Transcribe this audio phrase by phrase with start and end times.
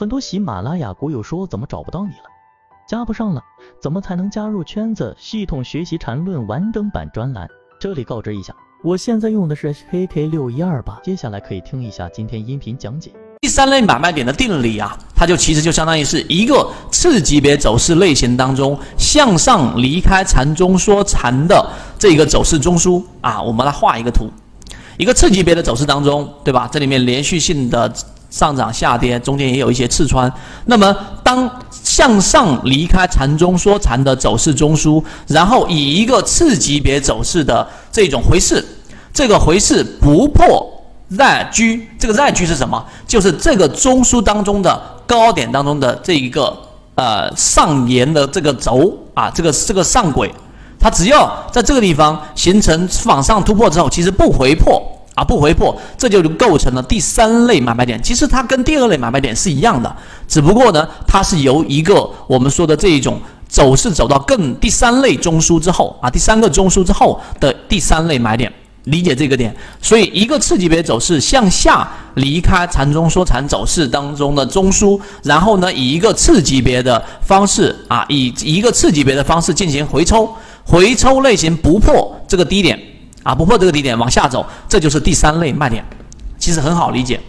[0.00, 2.24] 很多喜马拉雅股友说怎么找不到你了，
[2.88, 3.42] 加不上了，
[3.82, 5.14] 怎么才能加入圈子？
[5.20, 7.46] 系统学习缠论完整版专栏，
[7.78, 13.12] 这里告知一下，我现在用的是 KK 六一二八，接下来可以听一下今天音频讲解。
[13.42, 21.62] 第三类买卖点的定理啊，它就其实就相当于是一个次级别走势类型当中向上离开缠中说缠的
[21.98, 24.30] 这个走势中枢啊，我们来画一个图，
[24.96, 26.66] 一个次级别的走势当中，对吧？
[26.72, 27.92] 这里面连续性的。
[28.30, 30.32] 上涨下跌，中间也有一些刺穿。
[30.66, 38.64] 那么，当向上离开缠中说缠的走势中枢，然后以一个次级别走势的这种回势，
[39.12, 40.66] 这个回势不破
[41.10, 42.86] Z 居，这个 Z 居是什么？
[43.06, 46.56] 就是这个中枢当中的高点当中的这一个
[46.94, 50.32] 呃上沿的这个轴啊，这个这个上轨，
[50.78, 54.80] 它只要在这个地方形成往上突破之后，其实不回破。
[55.20, 58.02] 啊，不回破，这就构成了第三类买卖点。
[58.02, 59.94] 其实它跟第二类买卖点是一样的，
[60.26, 68.50] 只不过呢，它是由一个我们说的这一种走势走到更第三类中枢之后啊，第三个中枢之后的第三类买点，
[68.84, 69.54] 理解这个点。
[69.82, 80.32] 所以，一个次级别走势向下离开缠中说缠走势当中的中枢，然后呢，以一个次级别的方式啊，以一个次级别的方式进行回抽，
[80.64, 82.80] 回抽类型不破这个低点。
[83.22, 85.84] 啊，不破这个低点往下走，这就是第三类卖点，
[86.38, 87.20] 其实很好理解。